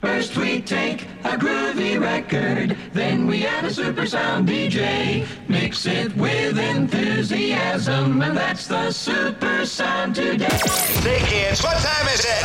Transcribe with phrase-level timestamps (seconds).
[0.00, 5.26] First we take a groovy record, then we add a super sound DJ.
[5.48, 10.46] Mix it with enthusiasm, and that's the super sound today.
[11.02, 12.44] Hey kids, what time is it?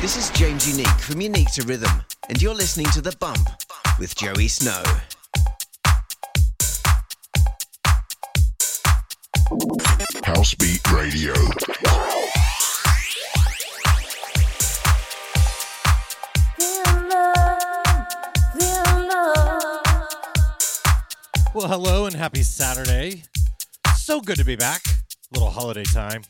[0.00, 1.90] This is James Unique from Unique to Rhythm,
[2.28, 3.48] and you're listening to The Bump
[3.98, 4.84] with Joey Snow.
[10.28, 11.32] Housebeat Radio.
[21.54, 23.22] Well, hello and happy Saturday.
[23.96, 24.82] So good to be back.
[25.32, 26.24] Little holiday time.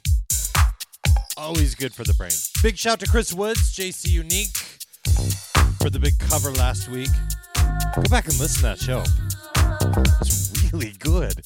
[1.36, 2.30] Always good for the brain.
[2.62, 4.56] Big shout to Chris Woods, JC Unique,
[5.80, 7.10] for the big cover last week.
[7.96, 9.02] Go back and listen to that show.
[10.20, 11.42] It's really good.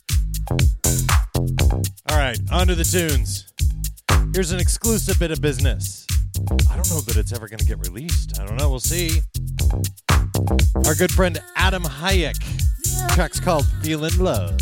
[1.72, 3.50] All right, on to the tunes.
[4.34, 6.06] Here's an exclusive bit of business.
[6.70, 8.38] I don't know that it's ever going to get released.
[8.38, 8.68] I don't know.
[8.68, 9.20] We'll see.
[10.86, 12.34] Our good friend Adam Hayek.
[13.14, 14.58] Track's called Feeling Love.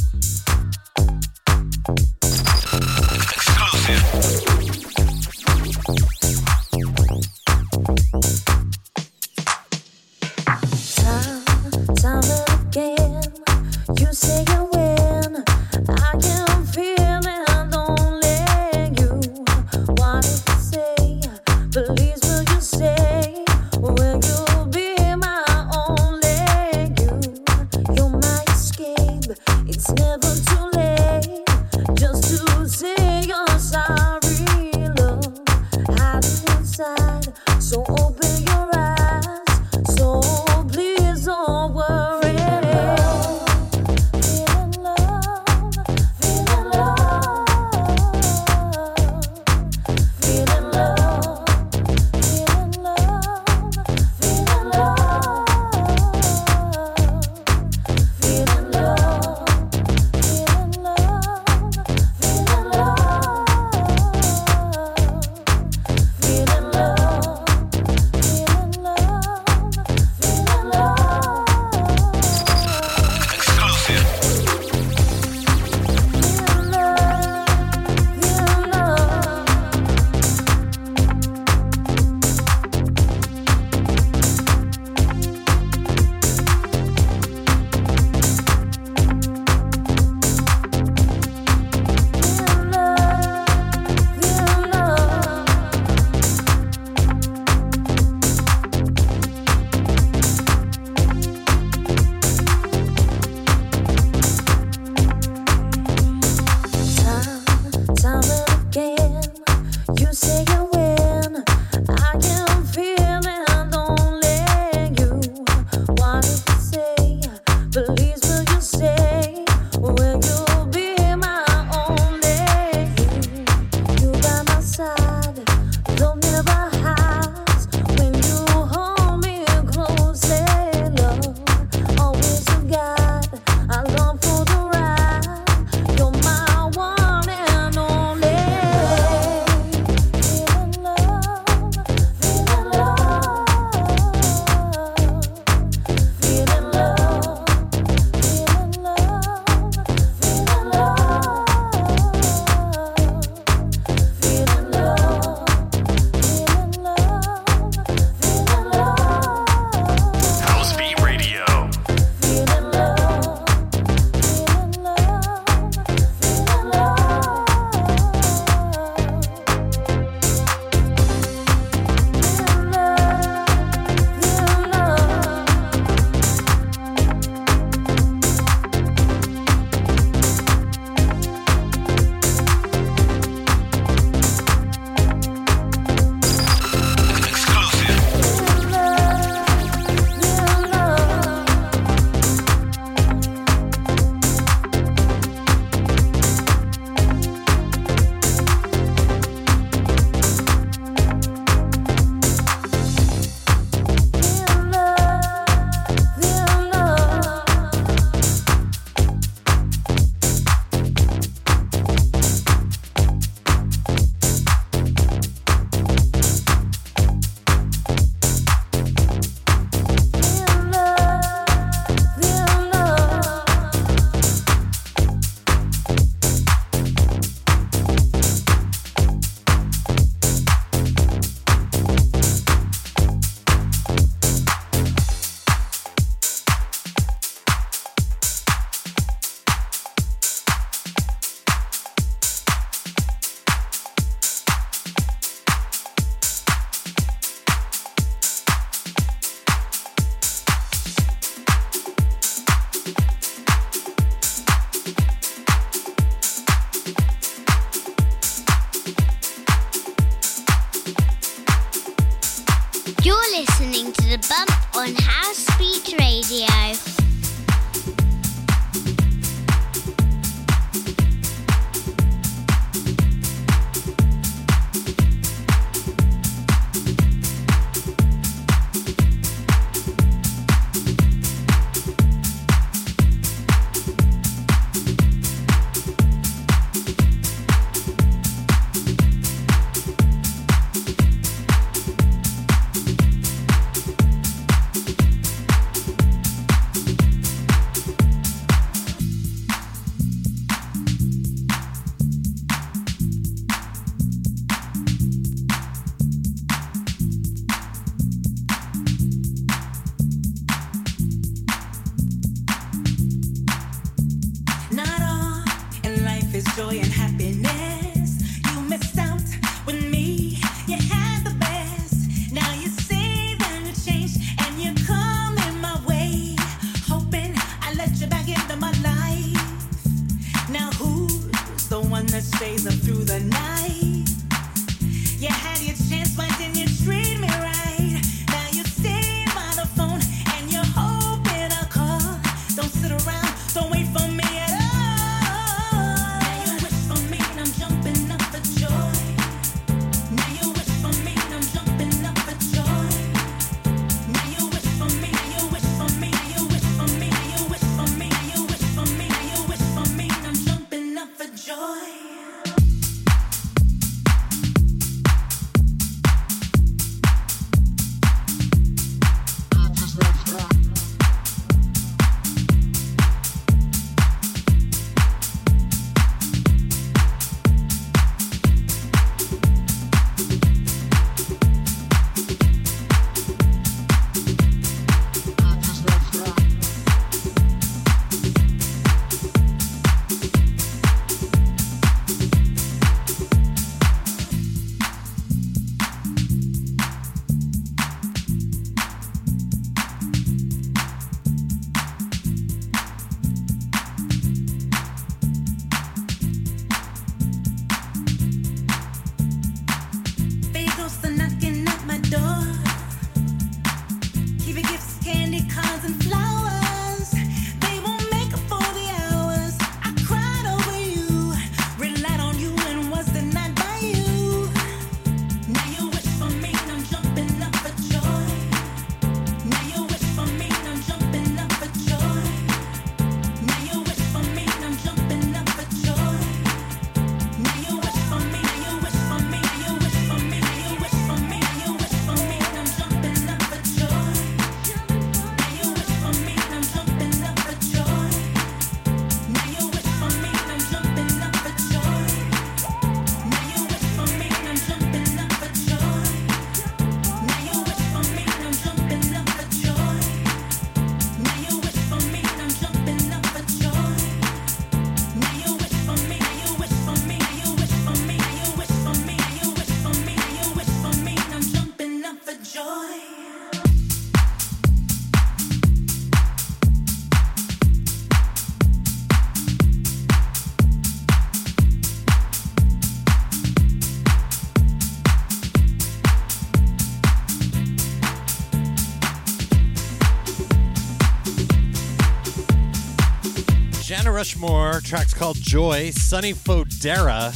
[494.20, 494.82] Rushmore.
[494.82, 497.32] Tracks called Joy, Sonny Fodera,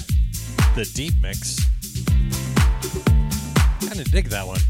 [0.75, 1.59] the deep mix.
[3.89, 4.61] Kind of dig that one.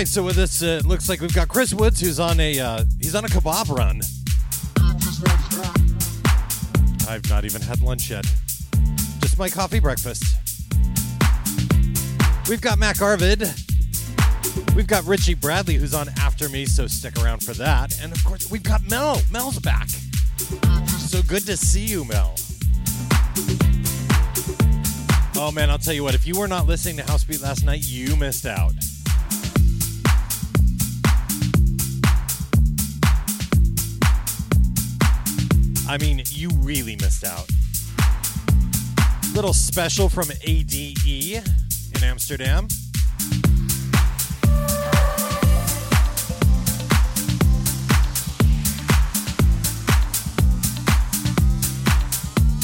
[0.00, 2.58] right, so with this, it uh, looks like we've got Chris Woods, who's on a
[2.58, 4.00] uh, he's on a kebab run.
[7.06, 8.24] I've not even had lunch yet.
[9.20, 10.24] Just my coffee breakfast.
[12.48, 13.42] We've got Mac Arvid.
[14.74, 18.00] We've got Richie Bradley, who's on after me, so stick around for that.
[18.02, 19.20] And of course, we've got Mel.
[19.30, 19.90] Mel's back.
[20.96, 22.34] So good to see you, Mel.
[25.36, 27.66] Oh man, I'll tell you what, if you were not listening to House Beat last
[27.66, 28.72] night, you missed out.
[35.90, 37.48] I mean, you really missed out.
[39.34, 41.42] Little special from ADE
[41.96, 42.68] in Amsterdam.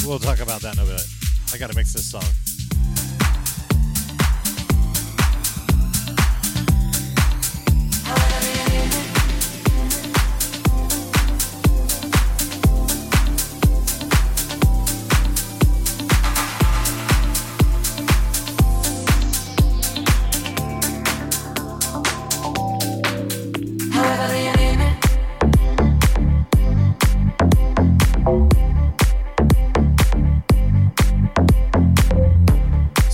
[0.05, 1.01] We'll talk about that in a bit.
[1.53, 2.46] I gotta mix this song.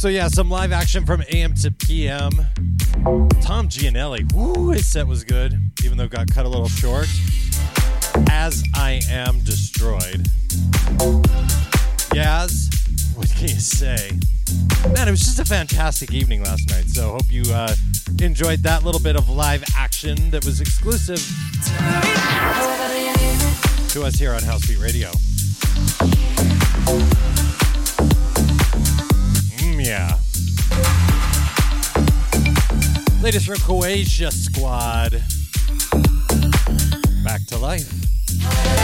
[0.03, 2.31] So yeah, some live action from AM to PM.
[3.39, 7.07] Tom Gianelli, woo, his set was good, even though it got cut a little short.
[8.29, 10.27] As I am destroyed.
[12.12, 14.12] Yaz, what can you say?
[14.93, 16.83] Man, it was just a fantastic evening last night.
[16.89, 17.74] So hope you uh,
[18.19, 21.25] enjoyed that little bit of live action that was exclusive
[23.93, 25.12] to us here on Housebeat Radio.
[29.83, 30.17] Yeah.
[33.21, 35.21] Latest from Croatia Squad.
[37.25, 38.82] Back to life.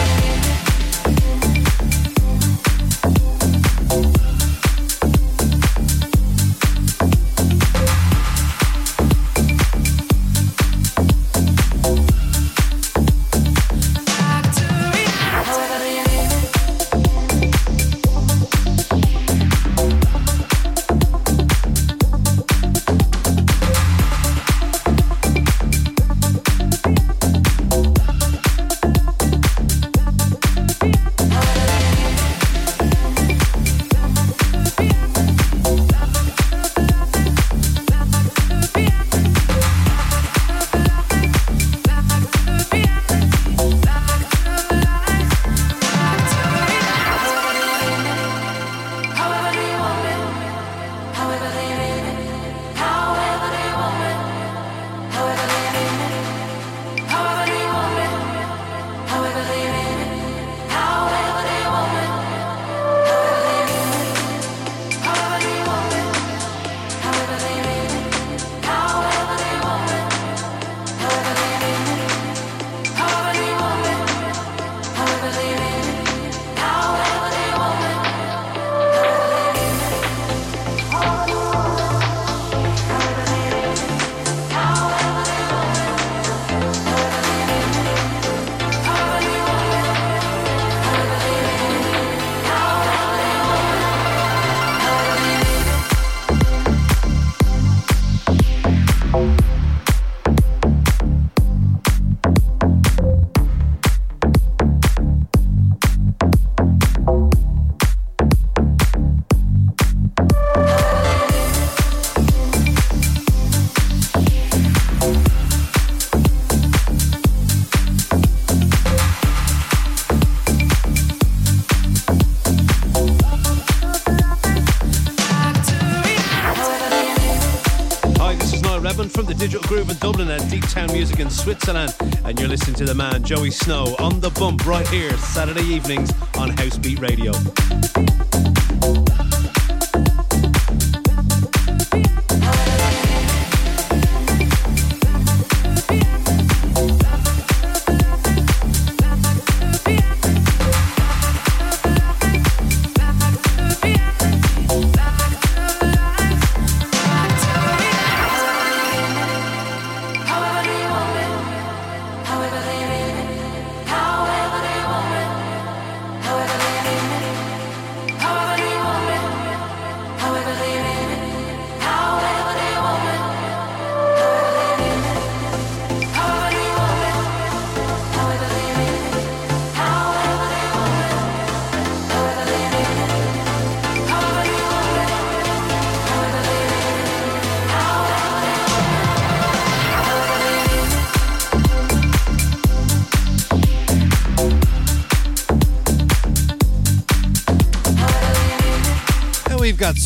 [130.99, 131.95] Music in Switzerland.
[132.25, 136.11] And you're listening to the man Joey Snow on the bump right here, Saturday evenings
[136.37, 137.31] on Housebeat Radio.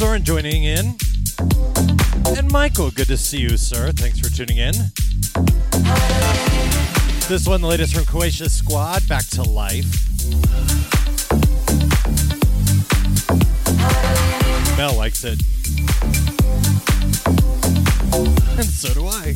[0.04, 0.98] Soren joining in.
[2.38, 3.90] And Michael, good to see you, sir.
[3.94, 4.74] Thanks for tuning in.
[7.30, 9.86] This one, the latest from Croatia Squad, back to life.
[14.76, 15.42] Mel likes it.
[18.56, 19.34] And so do I.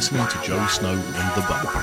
[0.00, 1.79] listening to Joe Snow on The Bump.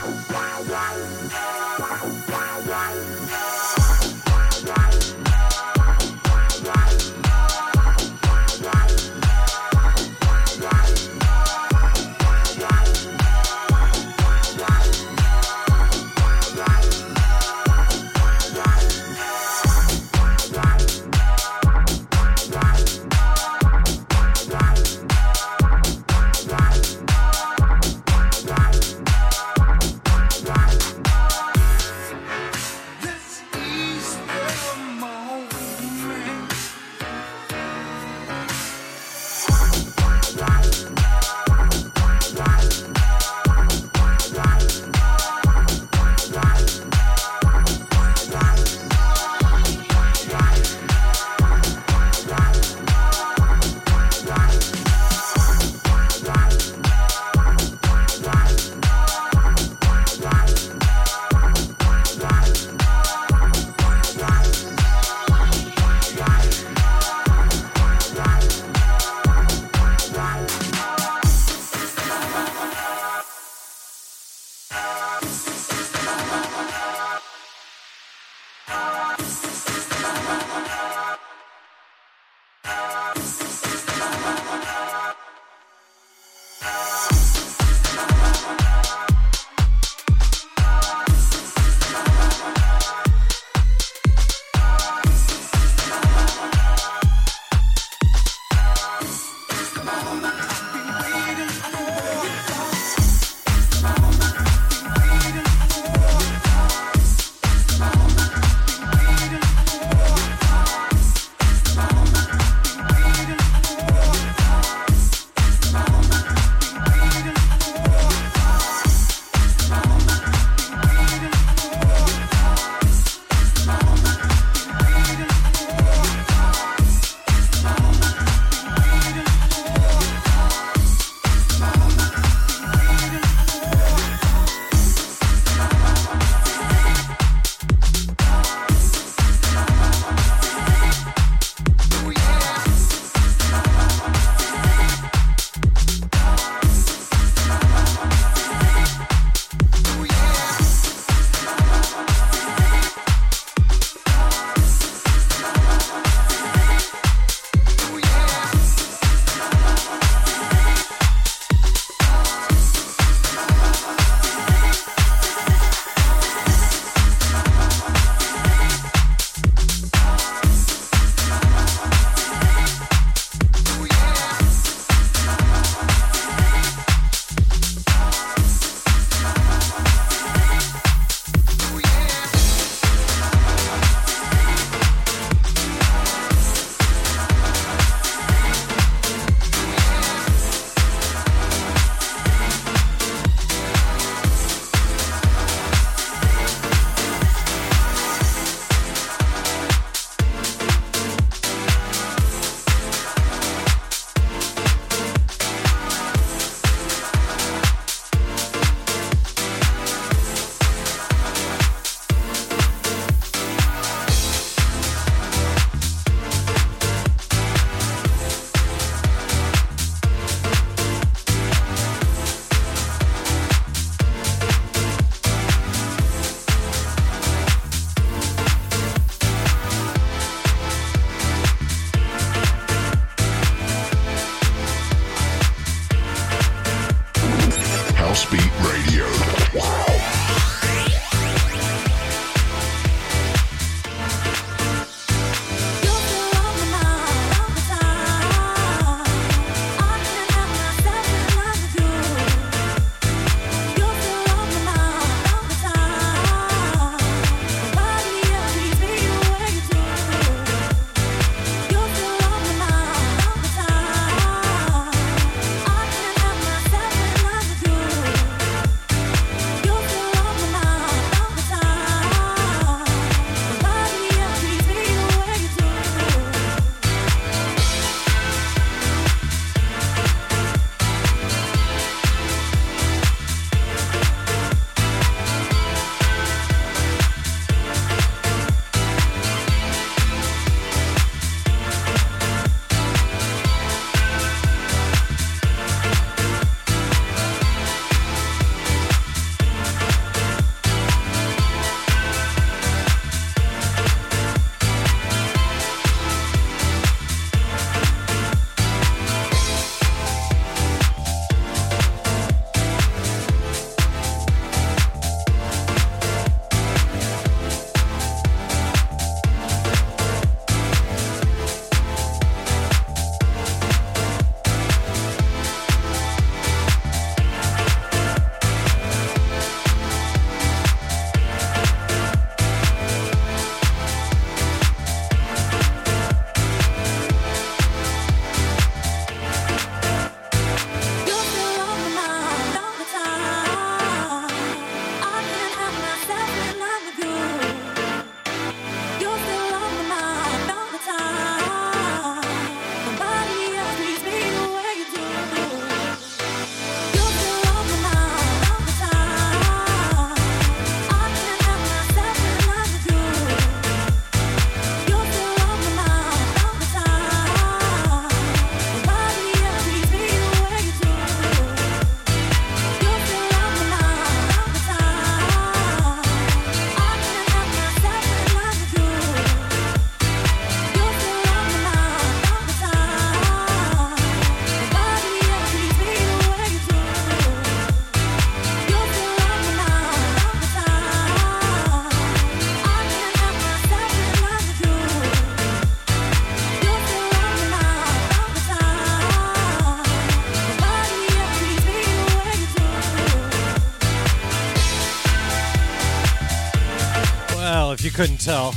[407.98, 408.54] Couldn't tell,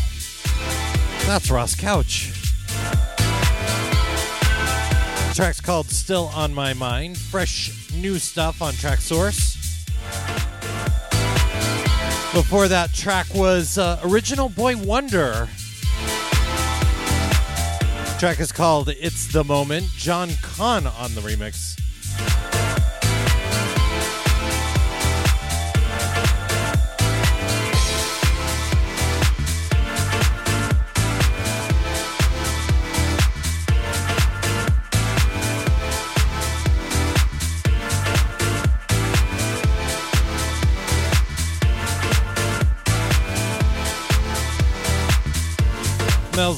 [1.25, 2.31] that's Ross Couch.
[5.29, 7.17] The track's called Still on My Mind.
[7.17, 9.57] Fresh new stuff on Traxsource.
[12.35, 15.49] Before that track was uh, Original Boy Wonder.
[18.19, 19.87] track is called It's the Moment.
[19.97, 21.70] John Kahn on the remix.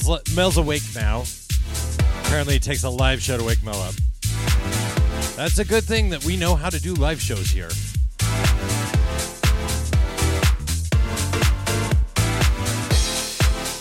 [0.05, 1.23] Mel's, Mel's awake now.
[2.25, 3.93] Apparently, it takes a live show to wake Mel up.
[5.35, 7.69] That's a good thing that we know how to do live shows here.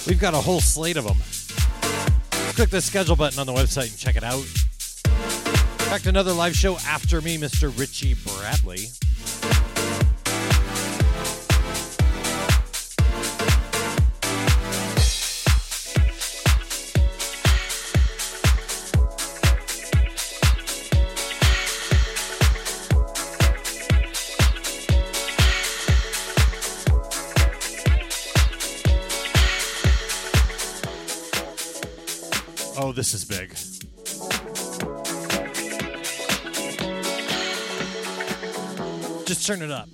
[0.06, 1.18] We've got a whole slate of them.
[2.54, 4.42] Click the schedule button on the website and check it out.
[4.42, 7.76] In fact, another live show after me, Mr.
[7.78, 8.88] Richie Bradley.
[32.92, 33.48] Oh, this is big.
[39.24, 39.88] Just turn it up.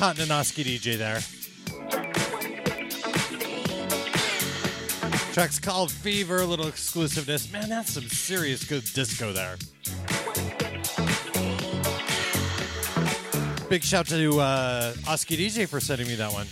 [0.00, 1.20] Continenowski DJ there.
[5.34, 7.52] Track's called Fever, a little exclusiveness.
[7.52, 9.58] Man, that's some serious good disco there.
[13.68, 16.46] Big shout to uh, Oski DJ for sending me that one.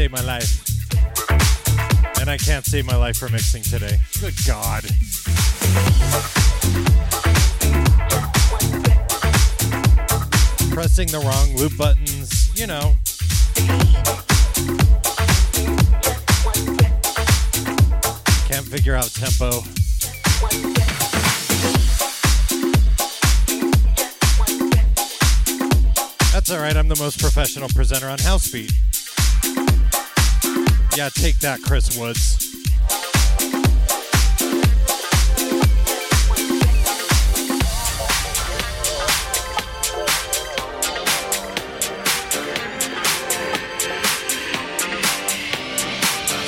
[0.00, 0.64] save my life.
[2.20, 3.98] And I can't save my life for mixing today.
[4.18, 4.82] Good God.
[10.72, 12.96] Pressing the wrong loop buttons, you know.
[18.48, 19.50] Can't figure out tempo.
[26.32, 28.72] That's alright, I'm the most professional presenter on House Beat.
[30.96, 32.36] Yeah, take that, Chris Woods.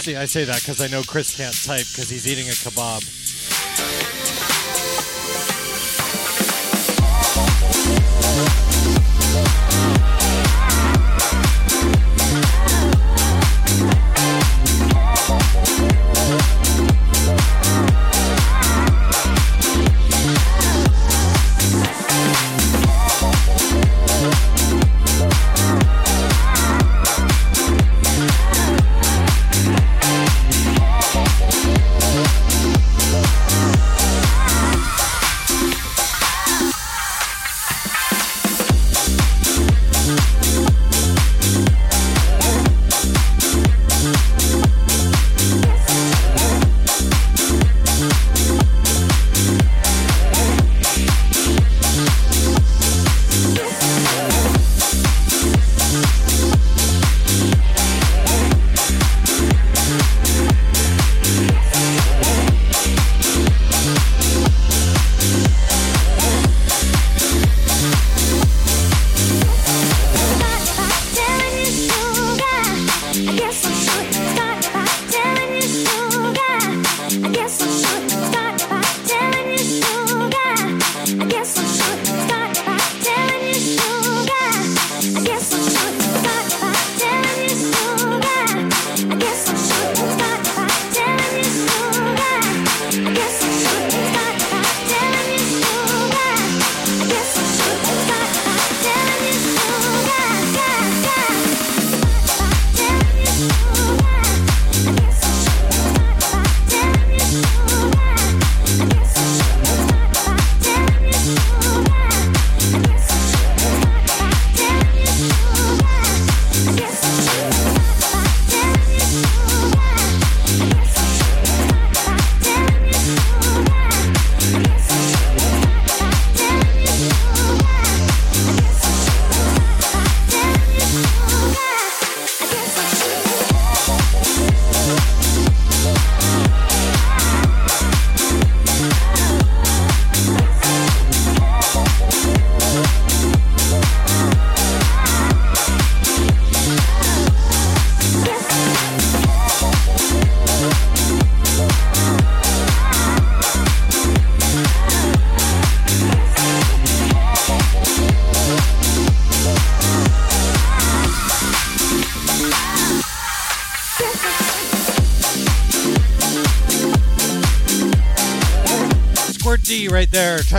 [0.03, 3.22] See, I say that because I know Chris can't type because he's eating a kebab.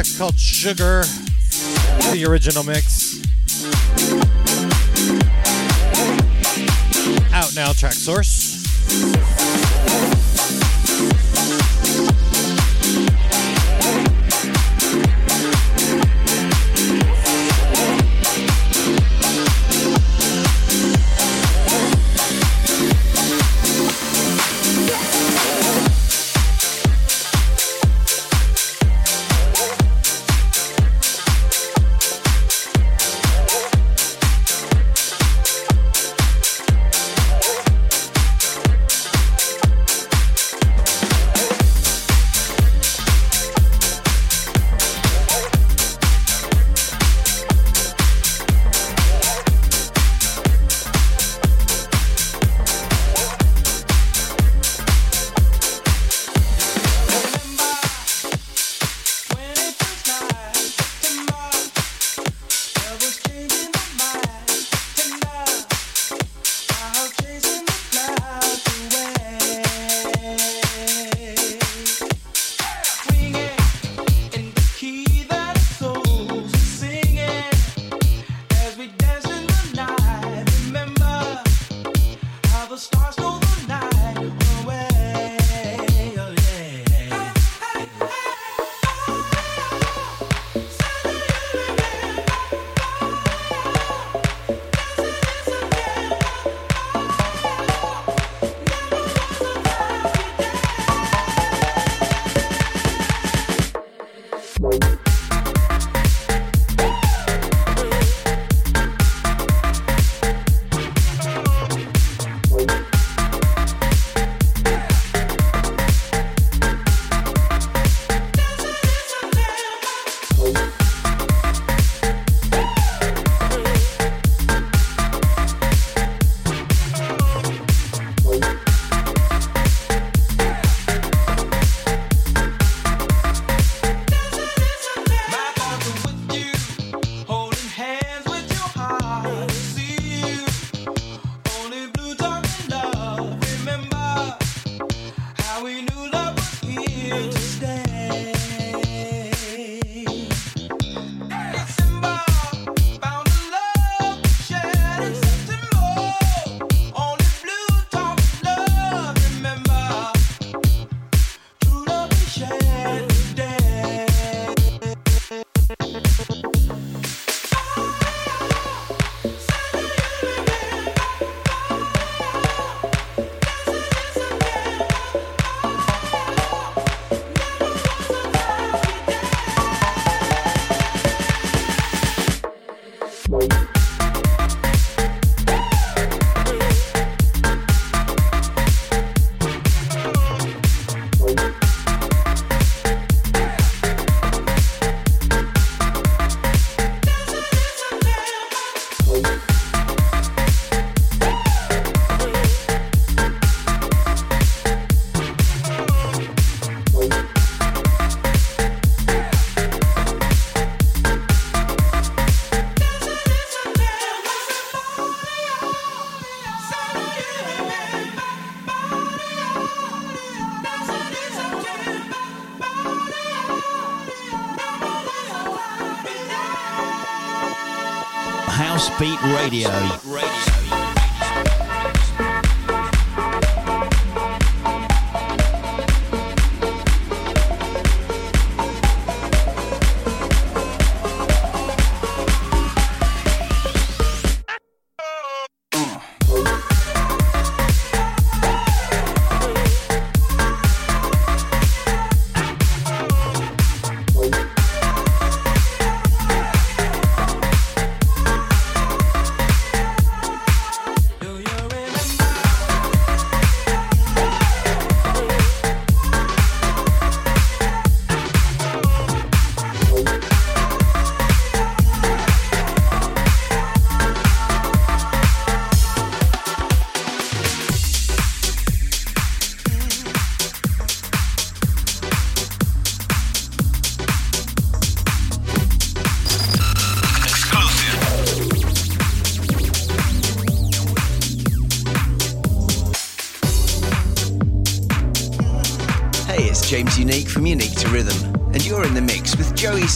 [0.04, 1.04] Track's called Sugar.
[2.12, 3.22] The original mix.
[7.32, 8.43] Out now, Traxsource.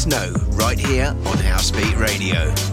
[0.08, 2.67] know right here on House Beat Radio.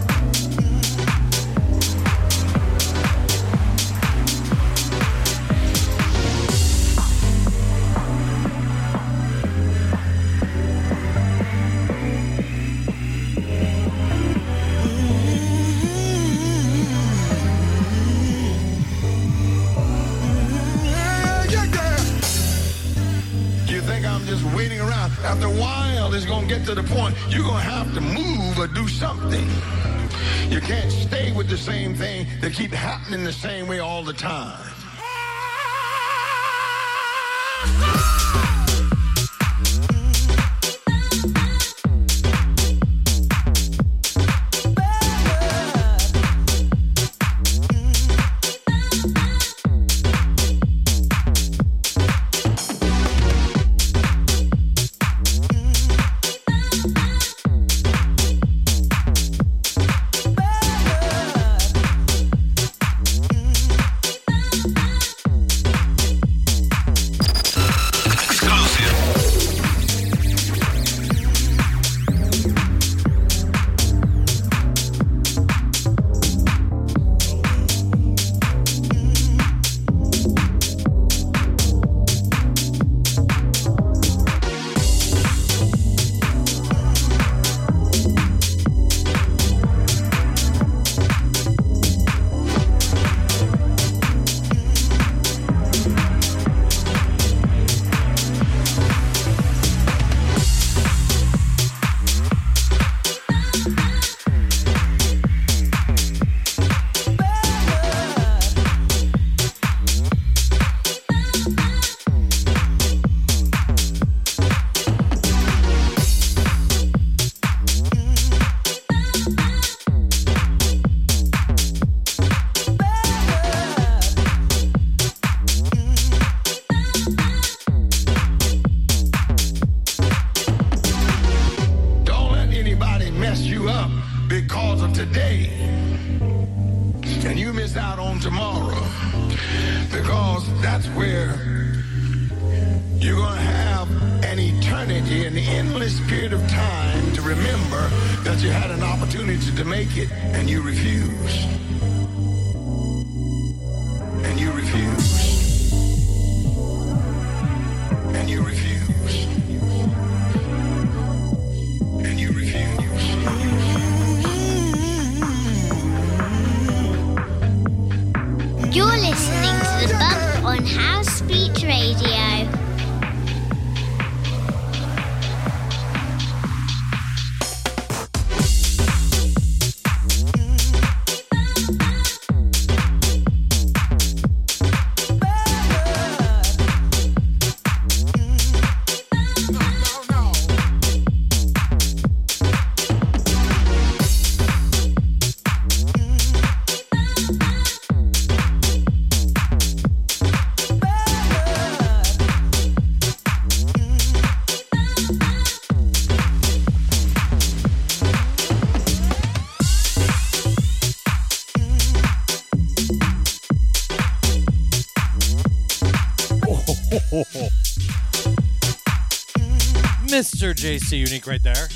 [220.15, 220.55] Mr.
[220.55, 221.67] JC Unique right there.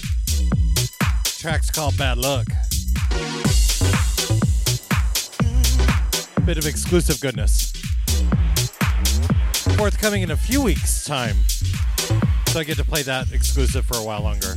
[1.26, 2.48] Track's called Bad Luck.
[6.46, 7.74] Bit of exclusive goodness.
[9.76, 11.36] Forthcoming in a few weeks' time.
[12.48, 14.56] So I get to play that exclusive for a while longer.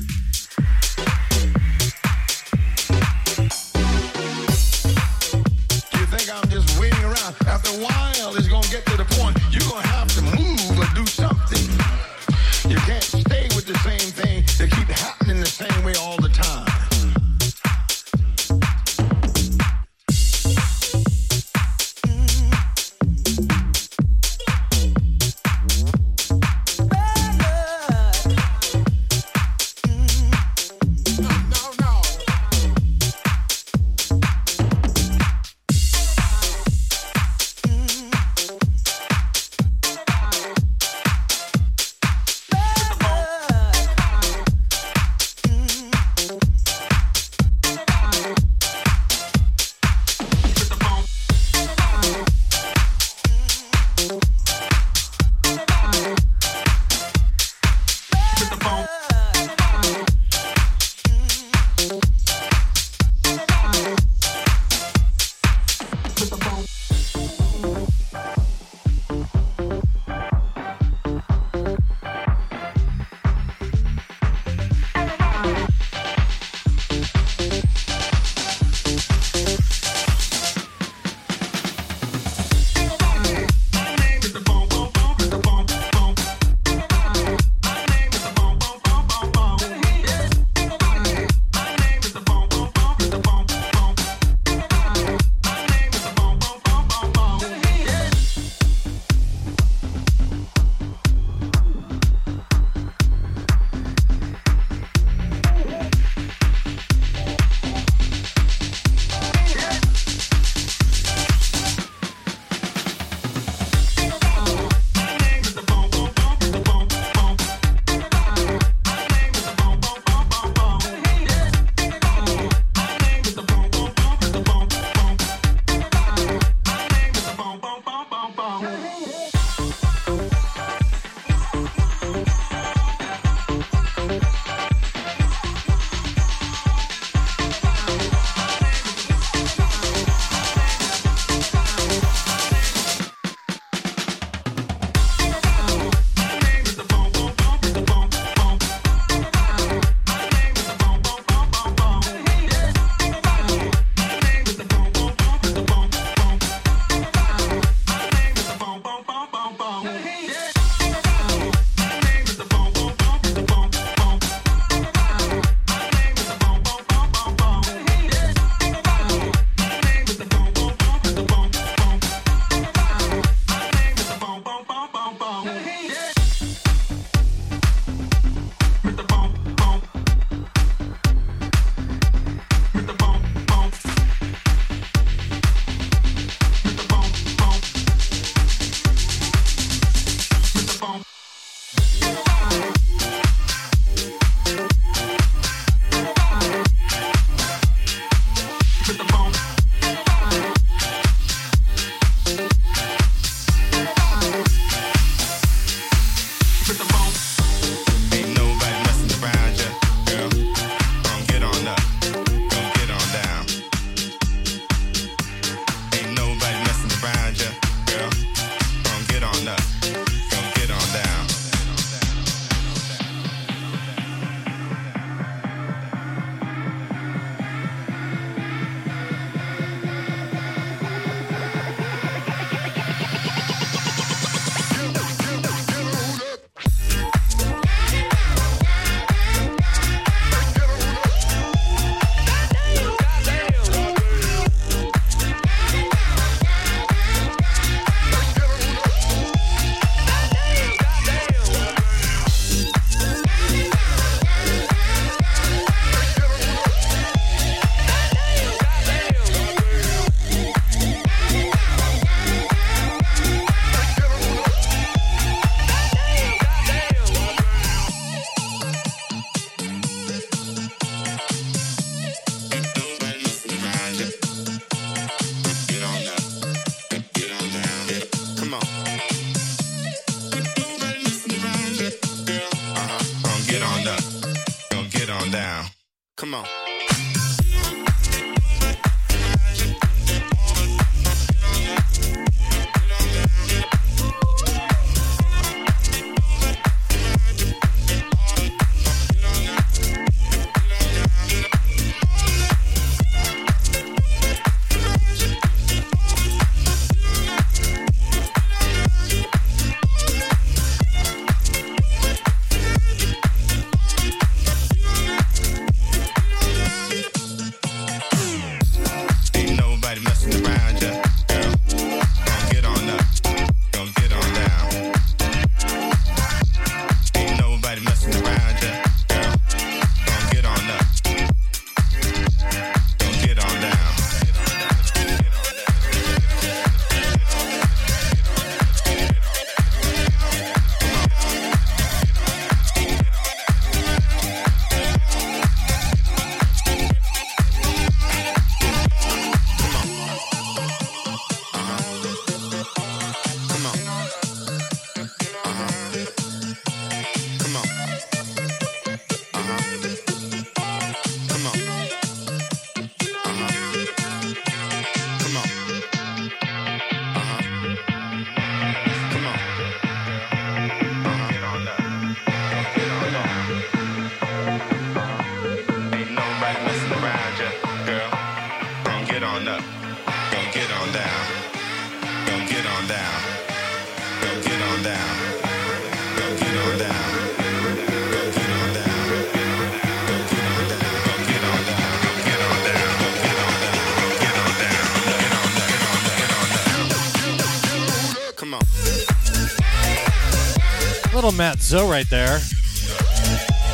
[401.43, 402.39] Matt Zoe right there.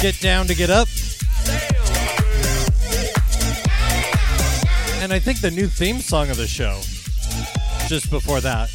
[0.00, 0.88] Get down to get up.
[5.02, 6.80] And I think the new theme song of the show.
[7.86, 8.70] Just before that.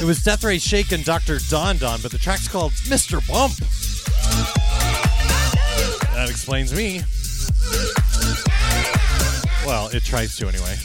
[0.00, 1.40] It was Death Ray Shake and Dr.
[1.50, 3.20] Don Don, but the track's called Mr.
[3.28, 3.52] Bump.
[6.14, 7.02] That explains me.
[9.66, 10.76] Well, it tries to anyway.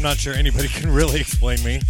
[0.00, 1.82] I'm not sure anybody can really explain me.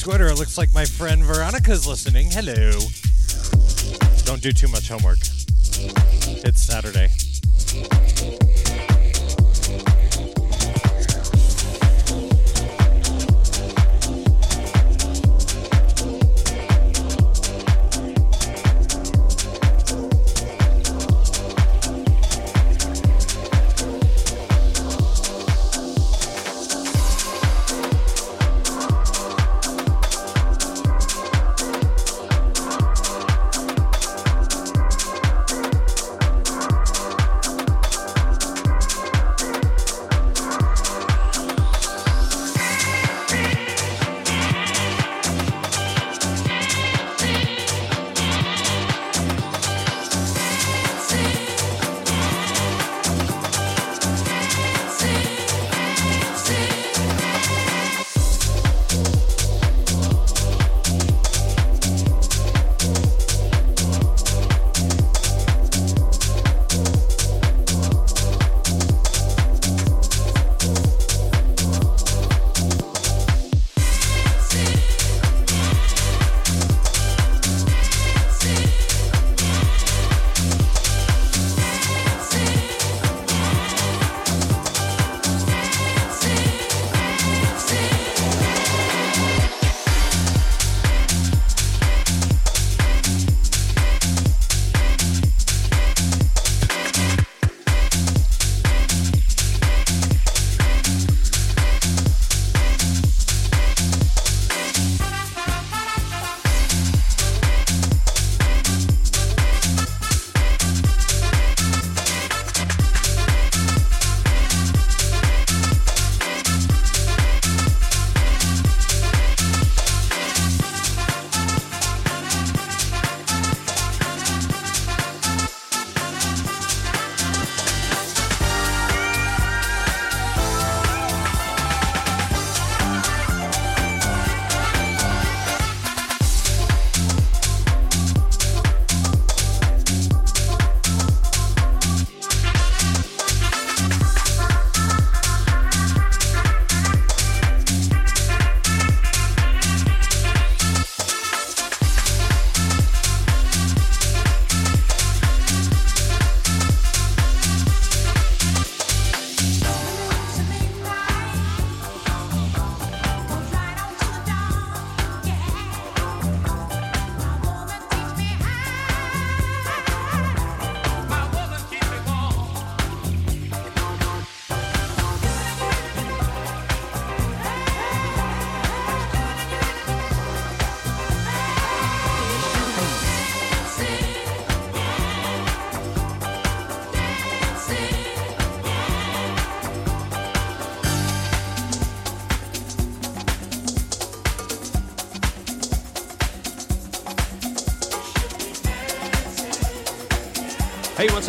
[0.00, 0.28] Twitter.
[0.28, 2.30] It looks like my friend Veronica's listening.
[2.30, 2.70] Hello.
[4.24, 5.18] Don't do too much homework.
[6.42, 7.08] It's Saturday.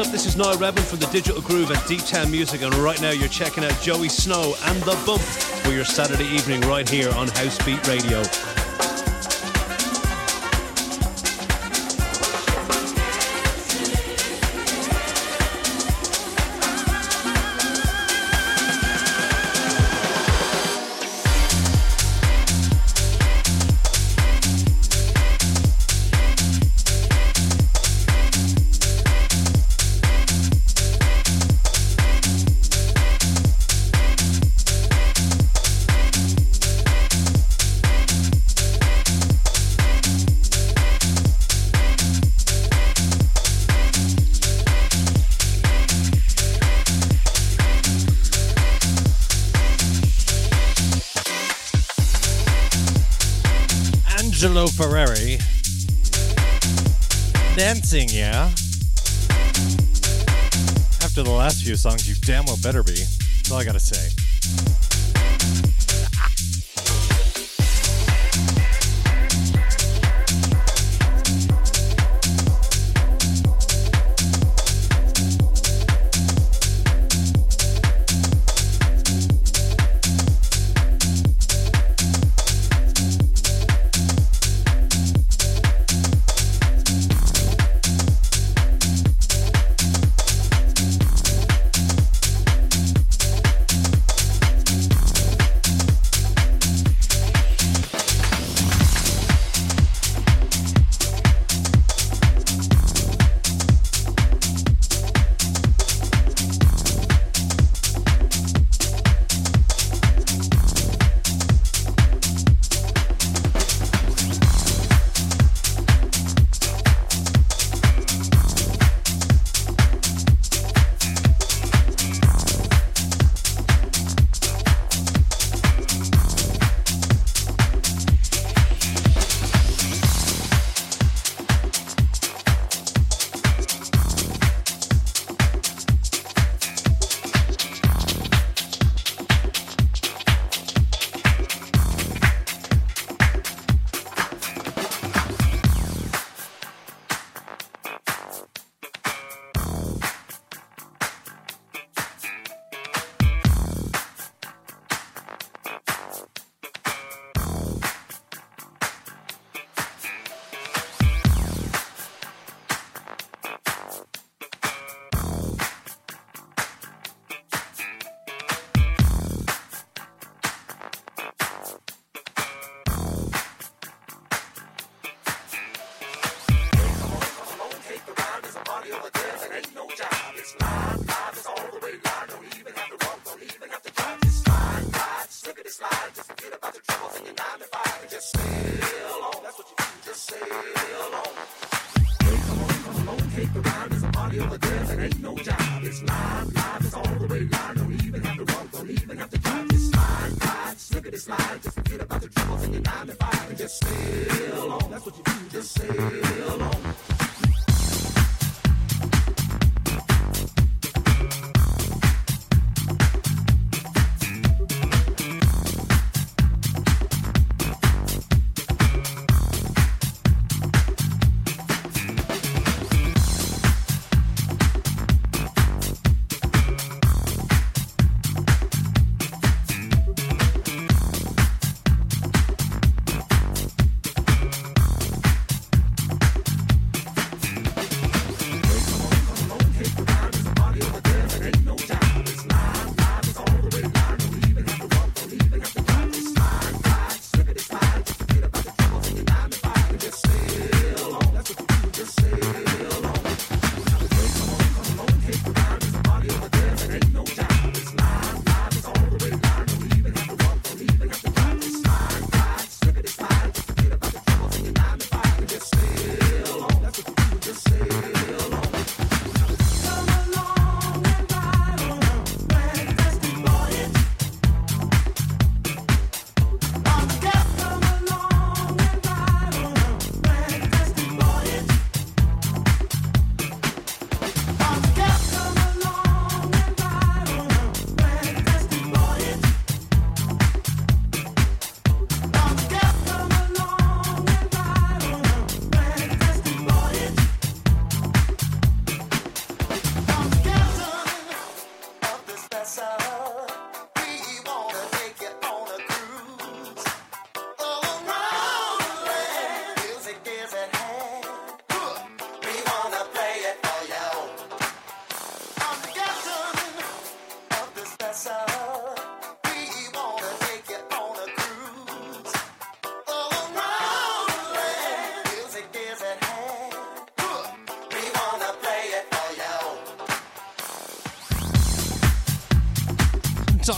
[0.02, 0.12] Up?
[0.12, 3.12] This is Niall Rebel from the Digital Groove at Deep Town Music, and right now
[3.12, 7.28] you're checking out Joey Snow and The Bump for your Saturday evening right here on
[7.28, 8.51] House Beat Radio.
[54.44, 55.38] Angelo Ferreri.
[57.56, 58.46] Dancing, yeah?
[61.04, 62.94] After the last few songs, you damn well better be.
[62.94, 64.21] That's all I gotta say.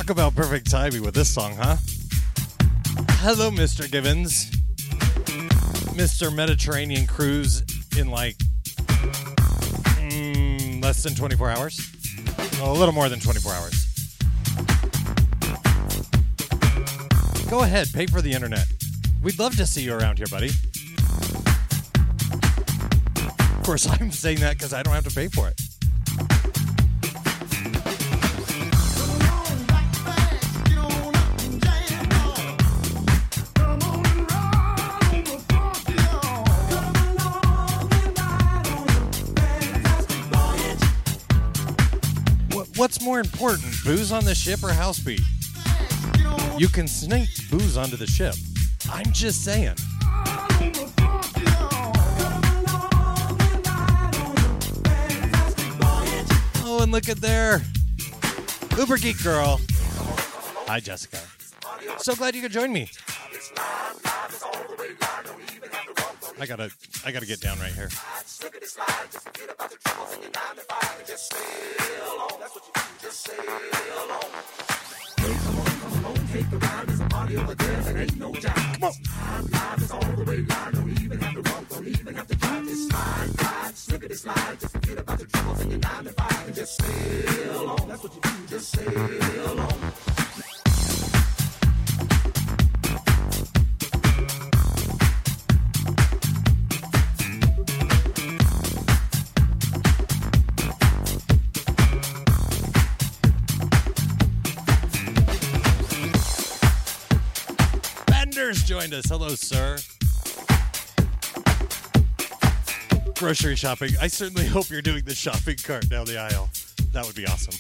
[0.04, 1.78] Talk about perfect timing with this song, huh?
[3.22, 3.90] Hello, Mr.
[3.90, 4.52] Givens.
[5.96, 6.36] Mr.
[6.36, 7.64] Mediterranean cruise
[7.98, 8.36] in like
[10.10, 11.80] mm, less than 24 hours.
[12.62, 13.86] A little more than 24 hours.
[17.50, 18.68] Go ahead, pay for the internet.
[19.22, 20.50] We'd love to see you around here, buddy.
[23.58, 25.63] Of course, I'm saying that because I don't have to pay for it.
[43.04, 45.22] More important, booze on the ship or house beat?
[46.58, 48.36] You can sneak booze onto the ship.
[48.90, 49.76] I'm just saying.
[56.64, 57.62] Oh, and look at there.
[58.78, 59.60] Uber Geek Girl.
[60.68, 61.20] Hi, Jessica.
[61.98, 62.90] So glad you could join me.
[66.40, 66.72] I gotta,
[67.06, 67.90] I gotta get down right here.
[75.44, 78.32] Come on, come on, take the round, there's a party ain't no
[79.82, 80.74] is all the way down.
[80.74, 82.66] Don't even have to run, don't even have to drive
[83.36, 86.82] drive, slip it aside, just forget about the drums, and you diamond fire, and just
[86.82, 87.88] sail on.
[87.88, 90.23] That's what you do, just sail on.
[108.54, 109.06] Bender's joined us.
[109.10, 109.78] Hello, sir.
[113.16, 113.90] Grocery shopping.
[114.00, 116.50] I certainly hope you're doing the shopping cart down the aisle.
[116.92, 117.56] That would be awesome.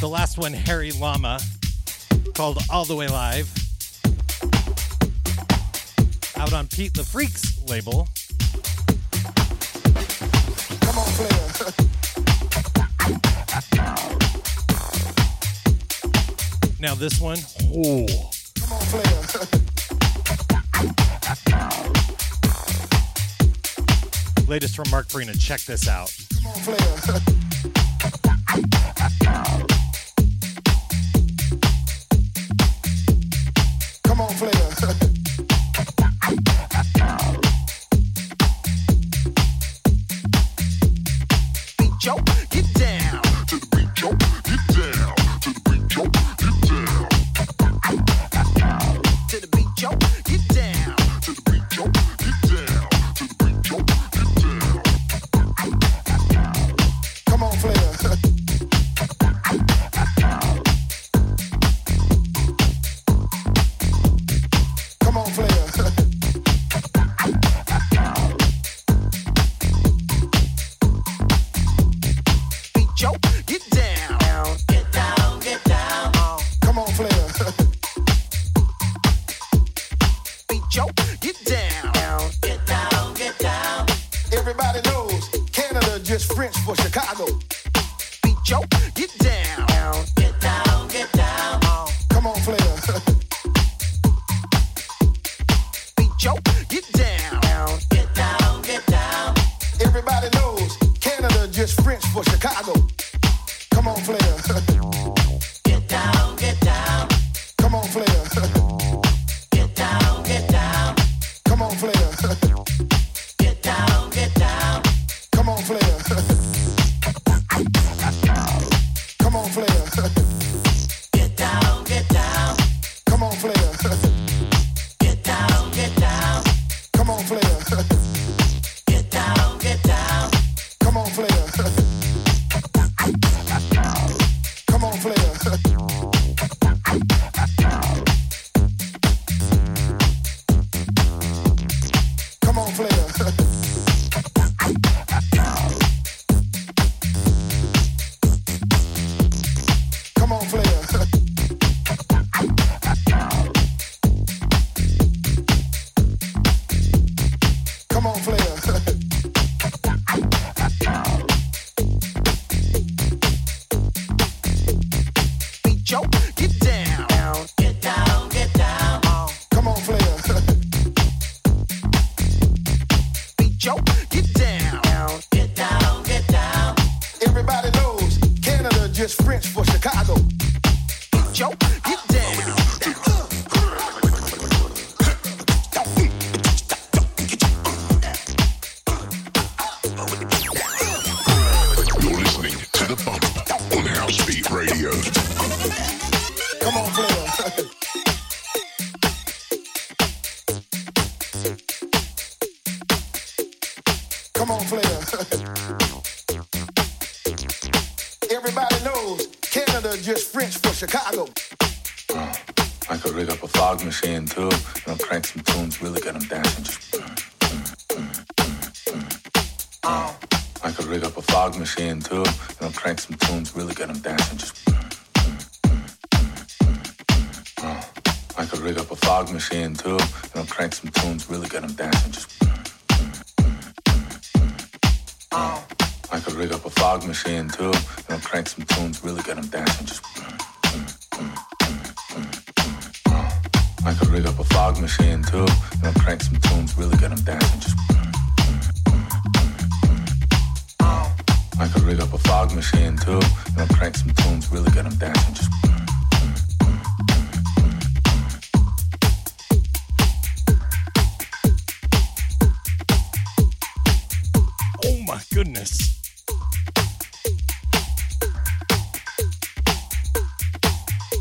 [0.00, 1.40] The last one, Harry Llama,
[2.32, 3.52] called All the Way Live.
[6.38, 8.08] Out on Pete the Freaks label.
[10.80, 11.88] Come on, player.
[16.84, 17.38] Now this one,
[17.74, 18.06] oh,
[18.60, 19.22] Come on, player.
[24.46, 25.32] latest from Mark Farina.
[25.32, 26.14] Check this out.
[26.34, 27.20] Come on, player.
[34.04, 34.70] Come on, player.
[41.78, 41.98] Beat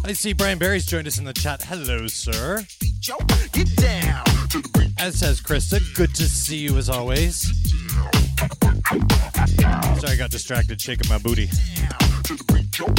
[0.05, 1.63] I see Brian Barry's joined us in the chat.
[1.63, 2.65] Hello, sir.
[3.53, 4.23] Get down.
[4.99, 7.51] As says Krista, good to see you as always.
[9.99, 11.49] Sorry, I got distracted shaking my booty.
[12.71, 12.93] Joe,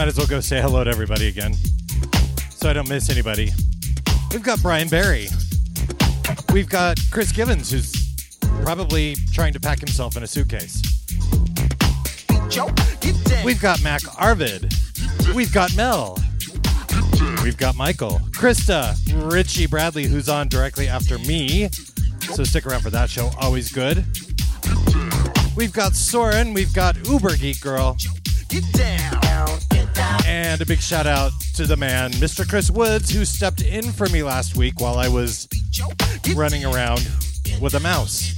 [0.00, 1.52] might as well go say hello to everybody again
[2.48, 3.50] so I don't miss anybody.
[4.32, 5.26] We've got Brian Barry.
[6.54, 7.92] We've got Chris Givens, who's
[8.64, 10.80] probably trying to pack himself in a suitcase.
[13.44, 14.72] We've got Mac Arvid.
[15.34, 16.16] We've got Mel.
[17.44, 18.20] We've got Michael.
[18.30, 18.96] Krista.
[19.30, 21.68] Richie Bradley, who's on directly after me.
[22.22, 23.28] So stick around for that show.
[23.38, 24.06] Always good.
[25.54, 26.54] We've got Soren.
[26.54, 27.98] We've got Uber Geek Girl.
[28.48, 29.29] Get down.
[30.18, 30.26] Get down.
[30.26, 32.48] And a big shout out to the man, Mr.
[32.48, 35.48] Chris Woods, who stepped in for me last week while I was
[36.34, 37.08] running around
[37.60, 38.34] with a mouse.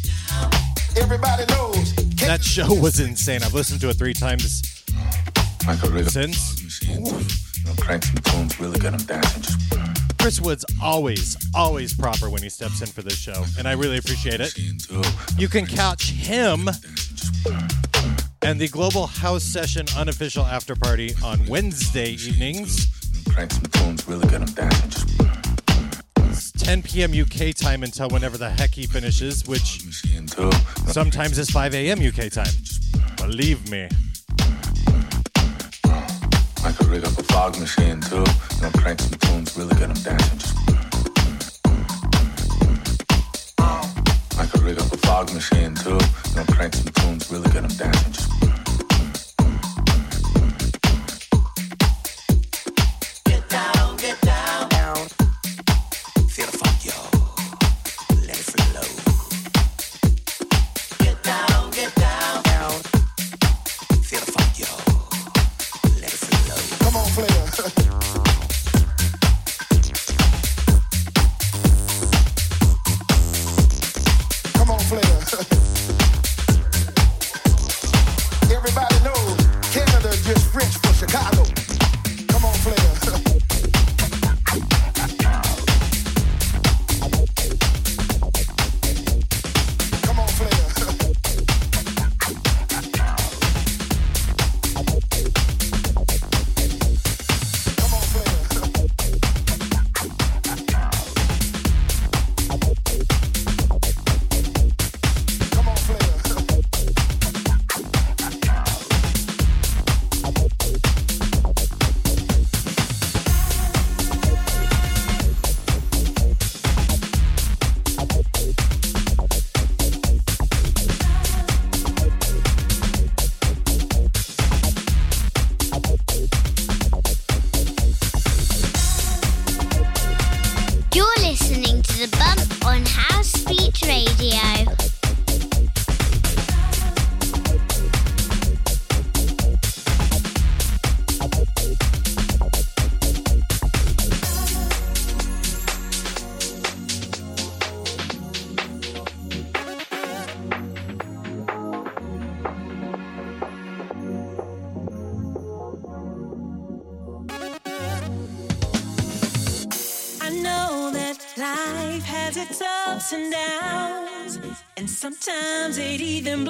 [0.96, 1.94] Everybody knows.
[2.16, 3.42] That show was insane.
[3.42, 4.84] I've listened to it three times
[5.66, 6.60] I could rig up since.
[6.60, 7.16] a machine too,
[7.60, 9.42] you know, crank some tunes, really get them dancing.
[9.42, 13.72] Just Chris Woods always, always proper when he steps in for this show, and I
[13.72, 14.56] really appreciate it.
[15.36, 16.68] You can catch him
[18.44, 22.88] and the Global House Session unofficial after party on Wednesday evenings.
[23.32, 25.08] Crank some tunes, really get them dancing.
[26.28, 27.12] Just It's 10 p.m.
[27.12, 29.82] UK time until whenever the heck he finishes, which
[30.86, 31.98] sometimes is 5 a.m.
[32.00, 32.52] UK time.
[33.16, 33.88] Believe me.
[36.64, 39.92] I could rig up a fog machine too, you know, crank some tunes, really get
[39.94, 40.61] them dancing.
[44.38, 47.68] I could rig up a fog machine too, you know, crank some tunes, really get
[47.68, 48.12] them dancing.
[48.12, 48.61] Just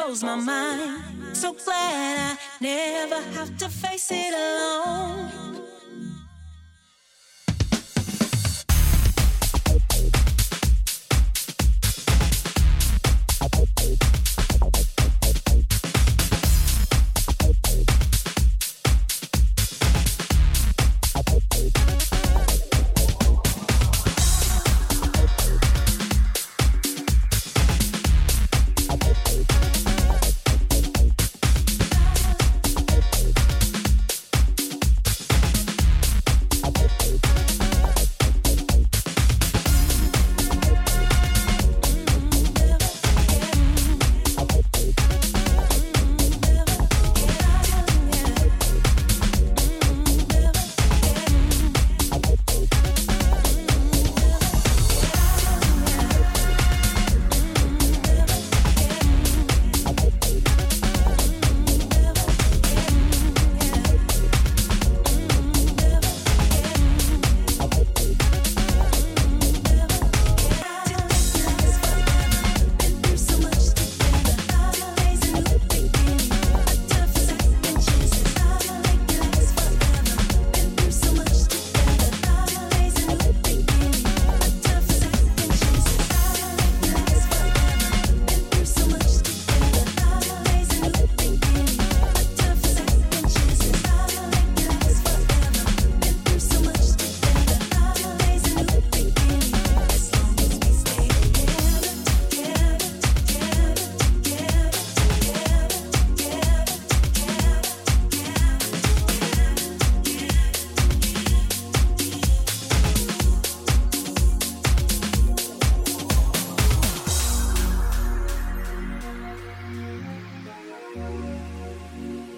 [0.04, 1.02] blows my mind.
[1.32, 5.51] So glad I never have to face it alone.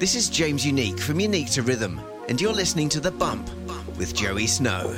[0.05, 1.99] This is James Unique from Unique to Rhythm,
[2.29, 3.49] and you're listening to The Bump
[3.97, 4.95] with Joey Snow.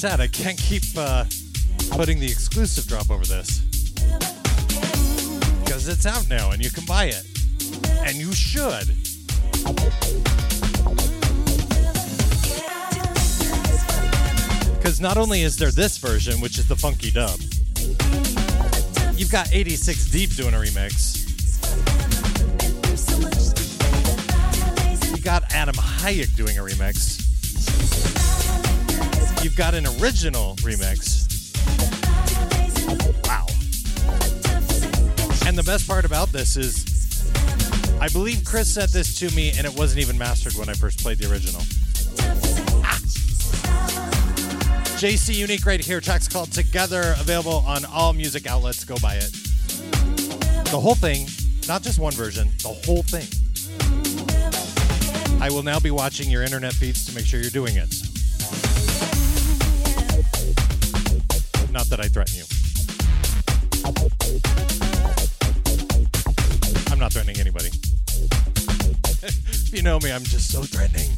[0.00, 0.18] Sad.
[0.18, 1.26] I can't keep uh,
[1.90, 3.58] putting the exclusive drop over this.
[5.62, 7.26] Because it's out now and you can buy it.
[8.06, 8.96] And you should.
[14.78, 17.38] Because not only is there this version, which is the funky dub,
[19.18, 21.18] you've got 86 Deep doing a remix.
[25.14, 28.09] You got Adam Hayek doing a remix.
[29.42, 31.26] You've got an original remix.
[33.26, 33.46] Wow.
[35.46, 37.24] And the best part about this is,
[38.00, 41.00] I believe Chris sent this to me and it wasn't even mastered when I first
[41.00, 41.62] played the original.
[45.00, 46.02] JC Unique right here.
[46.02, 48.84] Track's called Together, available on all music outlets.
[48.84, 49.32] Go buy it.
[50.70, 51.26] The whole thing,
[51.66, 53.26] not just one version, the whole thing.
[55.40, 58.09] I will now be watching your internet feeds to make sure you're doing it.
[61.72, 62.44] Not that I threaten you.
[66.90, 67.70] I'm not threatening anybody.
[69.22, 71.10] If you know me, I'm just so threatening.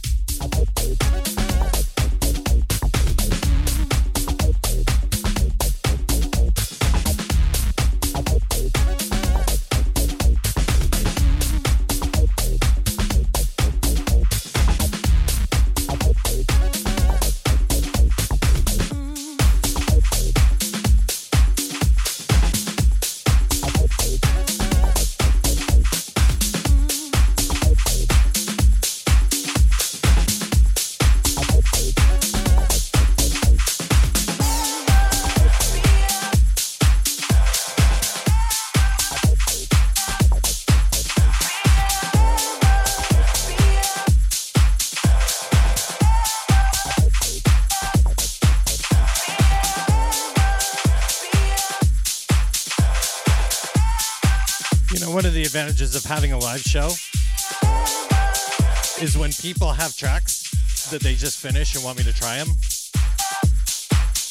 [55.83, 56.89] Advantages of having a live show
[59.03, 60.51] is when people have tracks
[60.91, 62.49] that they just finish and want me to try them,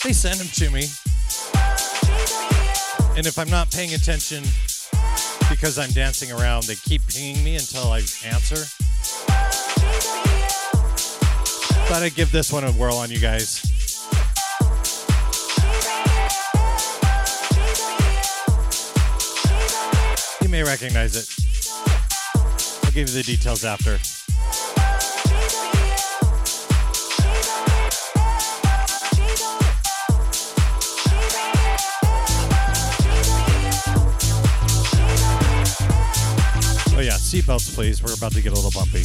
[0.04, 0.84] they send them to me.
[3.18, 4.44] And if I'm not paying attention
[5.50, 8.64] because I'm dancing around, they keep pinging me until I answer.
[11.88, 13.68] Thought I'd give this one a whirl on you guys.
[20.42, 21.41] You may recognize it.
[22.92, 23.92] I'll give you the details after.
[36.94, 38.04] Oh, yeah, seatbelts, please.
[38.04, 39.04] We're about to get a little bumpy.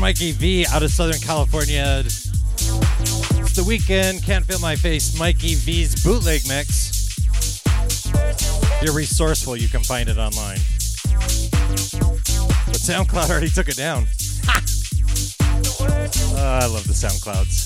[0.00, 2.02] Mikey V out of Southern California.
[2.02, 2.24] It's
[3.54, 4.24] the Weeknd.
[4.24, 5.18] Can't feel my face.
[5.18, 7.18] Mikey V's bootleg mix.
[8.82, 10.58] you're resourceful, you can find it online.
[12.66, 14.06] But SoundCloud already took it down.
[15.78, 17.59] Oh, I love the SoundClouds.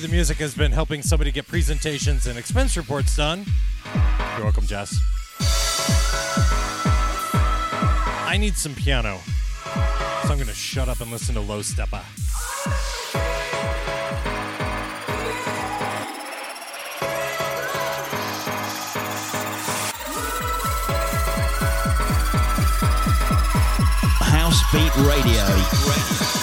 [0.00, 3.44] The music has been helping somebody get presentations and expense reports done.
[4.34, 4.98] You're welcome, Jess.
[8.26, 9.18] I need some piano,
[9.64, 12.00] so I'm going to shut up and listen to Low Steppa.
[24.22, 25.46] House Beat Radio.
[26.34, 26.39] You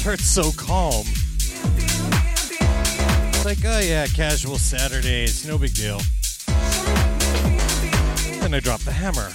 [0.00, 1.04] starts so calm.
[3.28, 6.00] It's like, oh yeah, casual Saturday, it's no big deal.
[8.40, 9.28] Then I drop the hammer.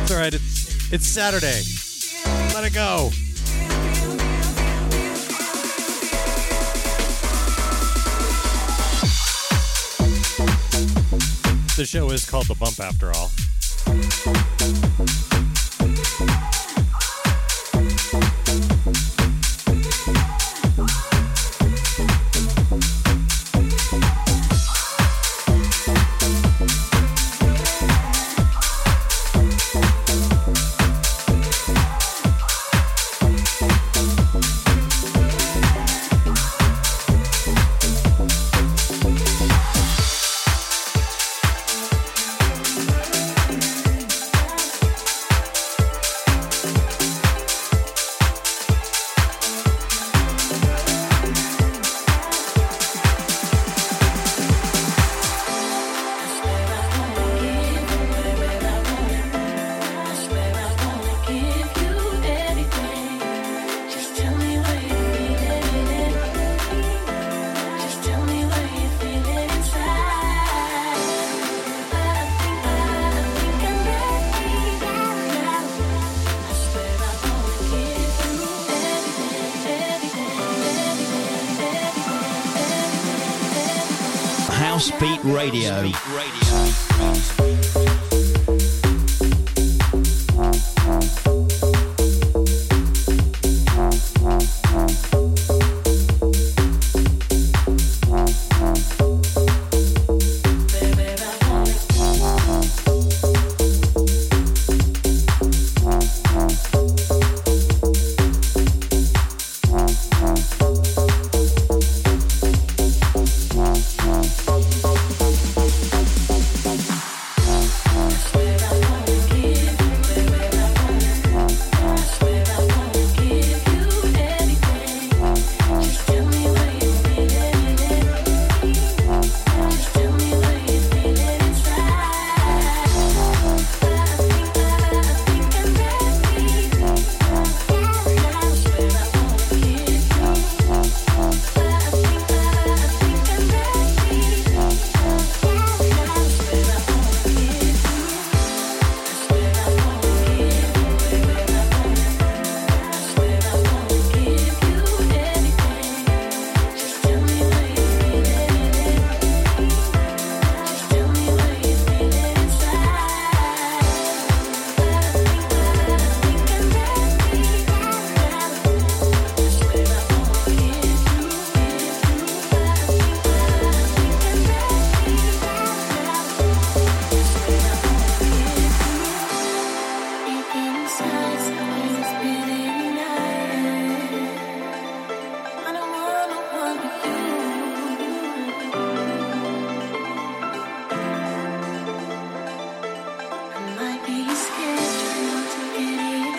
[0.00, 1.60] It's alright, it's, it's Saturday.
[2.54, 3.10] Let it go.
[11.76, 13.30] The show is called The Bump after all.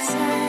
[0.08, 0.47] side.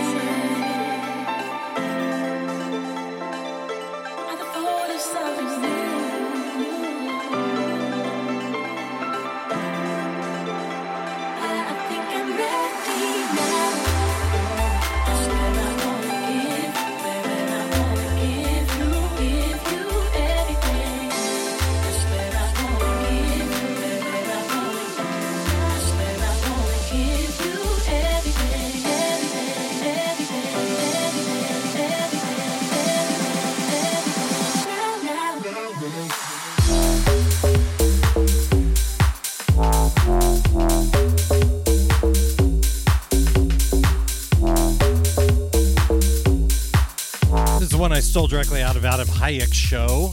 [48.19, 50.11] Stole directly out of Adam Hayek's show.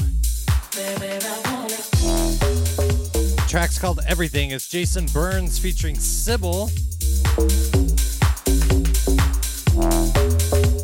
[3.48, 4.52] track's called Everything.
[4.52, 6.70] It's Jason Burns featuring Sybil.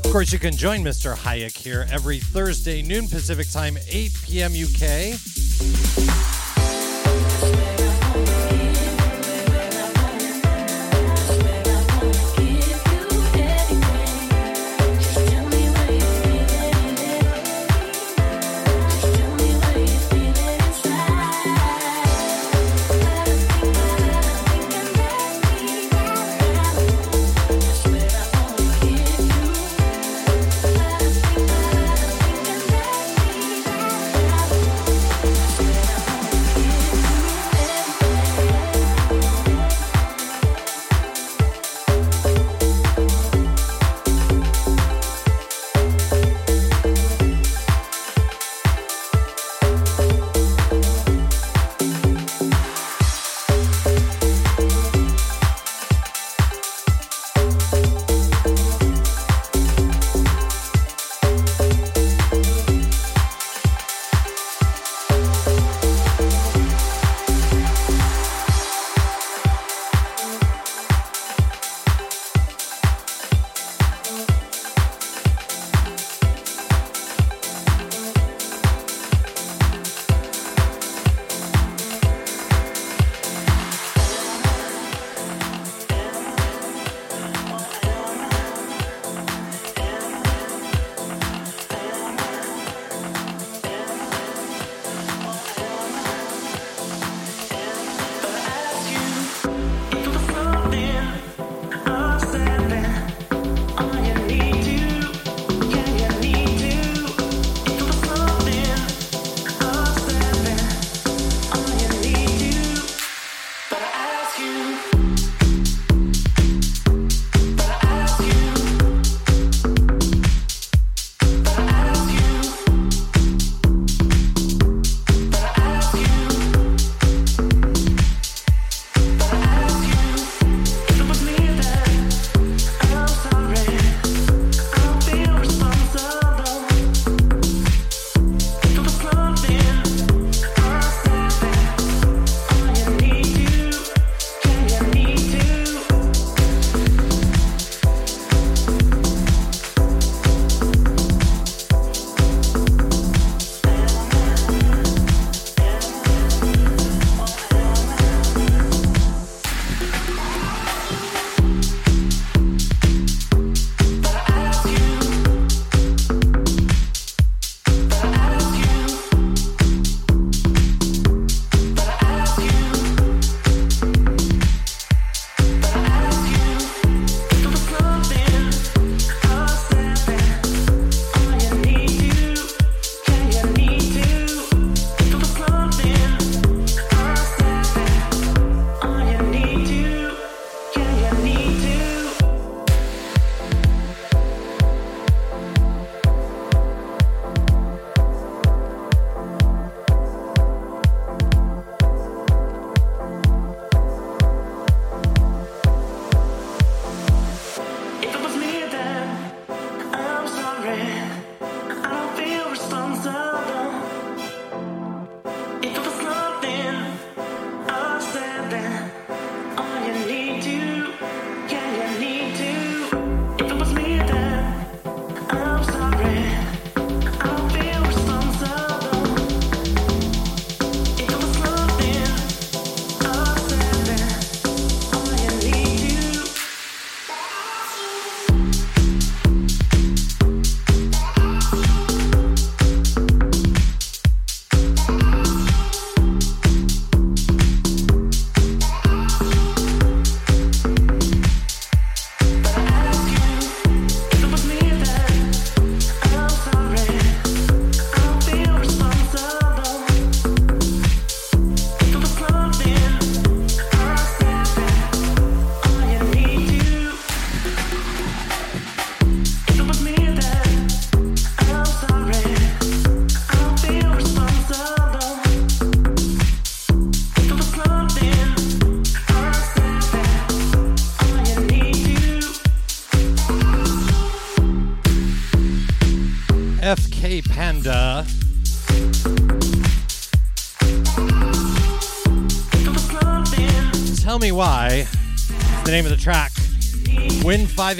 [0.03, 1.15] Of course, you can join Mr.
[1.15, 4.53] Hayek here every Thursday, noon Pacific time, 8 p.m.
[4.53, 6.30] UK.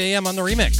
[0.01, 0.27] a.m.
[0.27, 0.70] on the remix.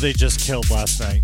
[0.00, 1.22] they just killed last night.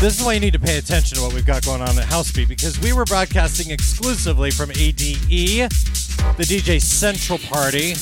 [0.00, 2.04] This is why you need to pay attention to what we've got going on at
[2.04, 7.94] House Beat because we were broadcasting exclusively from ADE, the DJ Central Party,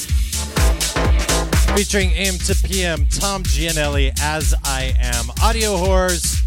[1.77, 6.43] featuring AM to PM Tom Gianelli as I am, Audio Whores,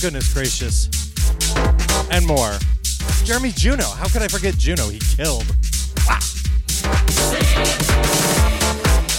[0.00, 0.88] goodness gracious,
[2.10, 2.52] and more.
[3.24, 4.88] Jeremy Juno, how could I forget Juno?
[4.88, 5.46] He killed.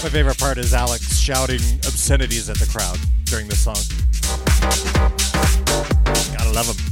[0.00, 3.74] My favorite part is Alex shouting obscenities at the crowd during the song.
[6.36, 6.87] Gotta love him.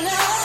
[0.00, 0.41] love.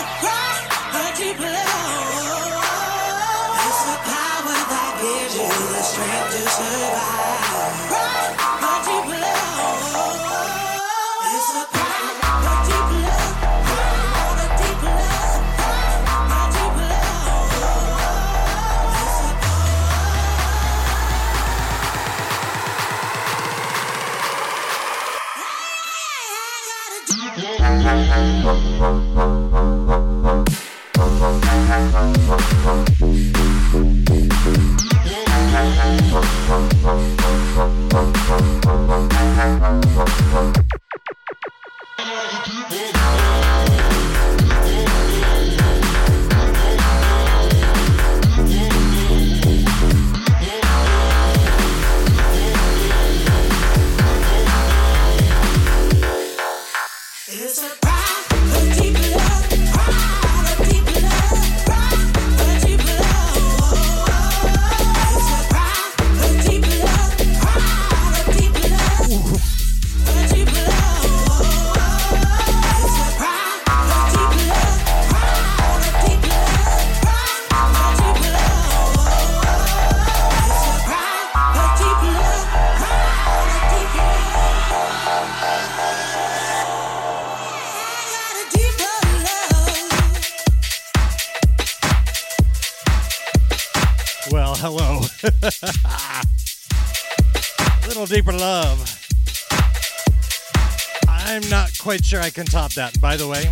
[101.87, 102.99] quite sure I can top that.
[102.99, 103.45] By the way,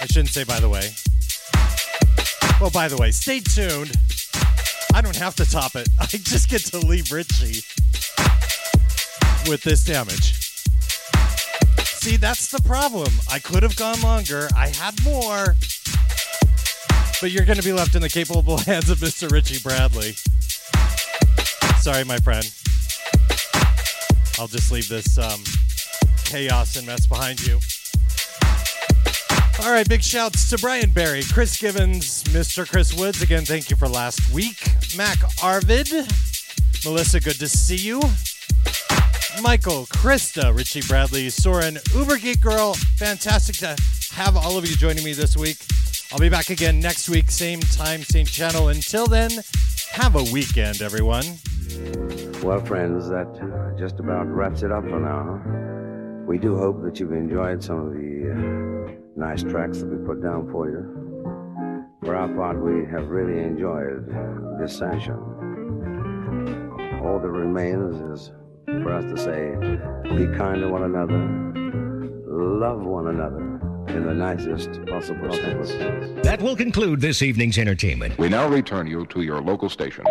[0.00, 0.92] I shouldn't say by the way.
[2.60, 3.90] Well, by the way, stay tuned.
[4.94, 5.88] I don't have to top it.
[5.98, 7.64] I just get to leave Richie
[9.50, 10.34] with this damage.
[11.98, 13.12] See, that's the problem.
[13.28, 14.48] I could have gone longer.
[14.56, 15.56] I had more.
[17.20, 19.28] But you're going to be left in the capable hands of Mr.
[19.28, 20.12] Richie Bradley.
[21.80, 22.48] Sorry, my friend.
[24.38, 25.42] I'll just leave this um,
[26.30, 27.58] chaos and mess behind you.
[29.64, 32.68] All right, big shouts to Brian Barry, Chris Givens, Mr.
[32.68, 33.20] Chris Woods.
[33.20, 34.56] Again, thank you for last week.
[34.96, 35.90] Mac Arvid,
[36.84, 38.00] Melissa, good to see you.
[39.42, 42.74] Michael, Krista, Richie Bradley, Soren, Uber Geek Girl.
[42.96, 43.76] Fantastic to
[44.14, 45.58] have all of you joining me this week.
[46.12, 48.68] I'll be back again next week, same time, same channel.
[48.68, 49.30] Until then,
[49.92, 51.24] have a weekend, everyone.
[52.42, 55.69] Well, friends, that uh, just about wraps it up for now.
[56.30, 60.22] We do hope that you've enjoyed some of the uh, nice tracks that we put
[60.22, 61.96] down for you.
[62.04, 64.06] For our part, we have really enjoyed
[64.60, 65.16] this session.
[67.02, 68.30] All that remains is
[68.64, 69.56] for us to say,
[70.16, 71.18] be kind to one another,
[72.28, 75.70] love one another in the nicest possible sense.
[76.22, 78.16] That will conclude this evening's entertainment.
[78.18, 80.06] We now return you to your local stations.